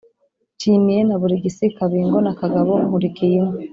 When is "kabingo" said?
1.77-2.17